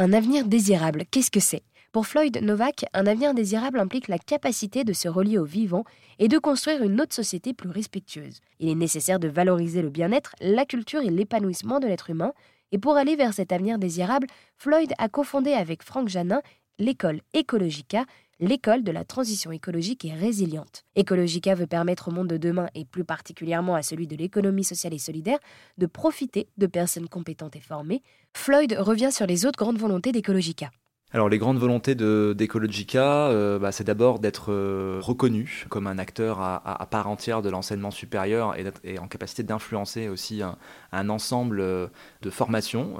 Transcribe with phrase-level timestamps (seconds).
[0.00, 1.64] Un avenir désirable, qu'est-ce que c'est?
[1.90, 5.82] Pour Floyd Novak, un avenir désirable implique la capacité de se relier au vivant
[6.20, 8.38] et de construire une autre société plus respectueuse.
[8.60, 12.32] Il est nécessaire de valoriser le bien-être, la culture et l'épanouissement de l'être humain.
[12.70, 16.42] Et pour aller vers cet avenir désirable, Floyd a cofondé avec Franck Janin
[16.78, 18.04] l'école Ecologica,
[18.40, 20.84] l'école de la transition écologique et résiliente.
[20.96, 24.94] Ecologica veut permettre au monde de demain, et plus particulièrement à celui de l'économie sociale
[24.94, 25.38] et solidaire,
[25.76, 28.02] de profiter de personnes compétentes et formées.
[28.34, 30.70] Floyd revient sur les autres grandes volontés d'Ecologica.
[31.14, 36.42] Alors les grandes volontés d'Ecologica, euh, bah, c'est d'abord d'être euh, reconnu comme un acteur
[36.42, 38.54] à, part entière de l'enseignement supérieur
[38.84, 41.86] et, en capacité d'influencer aussi un, ensemble euh,
[42.20, 42.96] de formations,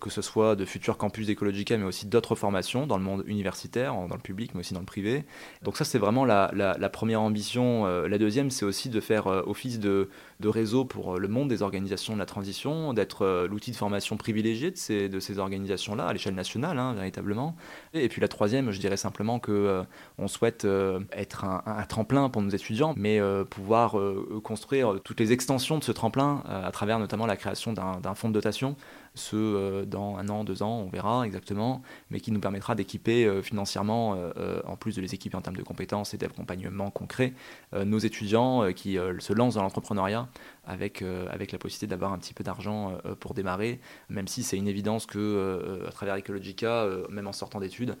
[0.00, 3.92] que ce soit de futurs campus d'Ecologica, mais aussi d'autres formations dans le monde universitaire,
[3.92, 5.26] dans le public, mais aussi dans le privé.
[5.62, 6.48] Donc ça c'est vraiment la,
[6.90, 7.84] première ambition.
[7.84, 10.08] la deuxième, c'est aussi de faire office de,
[10.40, 14.70] de, réseau pour le monde des organisations de la transition, d'être l'outil de formation privilégié
[14.70, 14.76] de
[15.20, 17.54] ces, organisations-là à l'échelle nationale, hein, véritablement.
[17.94, 19.82] Et puis la troisième, je dirais simplement que euh,
[20.18, 23.96] on souhaite euh, être un, tremplin pour nos étudiants, mais euh, pouvoir
[24.42, 28.34] construire toutes les extensions de ce tremplin à travers notamment la création d'un fonds de
[28.34, 28.76] dotation
[29.14, 33.24] ce euh, dans un an, deux ans, on verra exactement, mais qui nous permettra d'équiper
[33.26, 37.34] euh, financièrement, euh, en plus de les équiper en termes de compétences et d'accompagnement concret,
[37.72, 40.28] nos étudiants qui se lancent dans l'entrepreneuriat
[40.64, 44.68] avec, avec la possibilité d'avoir un petit peu d'argent pour démarrer, même si c'est une
[44.68, 47.96] évidence que à travers Ecologica, même en sortant d'études,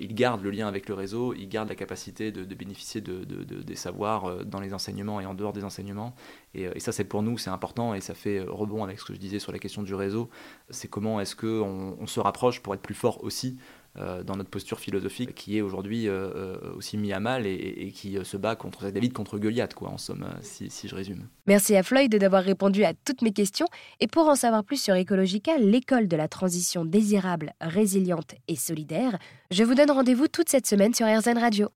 [0.00, 3.76] ils gardent le lien avec le réseau, ils gardent la capacité de, bénéficier de, des
[3.76, 6.14] savoirs dans les enseignements et en dehors des enseignements.
[6.54, 9.14] Et, et ça, c'est pour nous, c'est important et ça fait rebond avec ce que
[9.14, 10.30] je disais sur la question du réseau
[10.70, 13.58] c'est comment est-ce qu'on on se rapproche pour être plus fort aussi
[13.96, 17.90] euh, dans notre posture philosophique qui est aujourd'hui euh, euh, aussi mis à mal et,
[17.92, 21.26] qui se bat contre David contre Goliath, quoi, en somme, si, si, je résume.
[21.46, 23.66] Merci à Floyd d'avoir répondu à toutes mes questions.
[23.98, 29.18] Et pour en savoir plus sur Ecologica, l'école de la transition désirable, résiliente et solidaire,
[29.50, 31.68] je vous donne rendez-vous toute cette semaine sur RZN Radio.